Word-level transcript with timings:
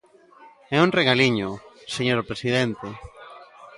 É 0.75 0.77
un 0.85 0.93
regaliño, 0.99 1.49
señor 1.95 2.19
presidente. 2.29 2.87